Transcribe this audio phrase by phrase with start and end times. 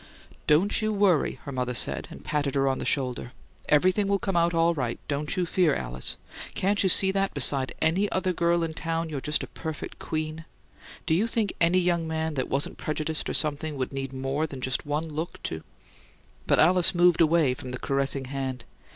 [0.47, 3.33] "Don't you worry," her mother said, and patted her on the shoulder.
[3.69, 6.17] "Everything will come out all right; don't you fear, Alice.
[6.55, 10.45] Can't you see that beside any other girl in town you're just a perfect QUEEN?
[11.05, 14.59] Do you think any young man that wasn't prejudiced, or something, would need more than
[14.59, 15.61] just one look to"
[16.47, 18.65] But Alice moved away from the caressing hand.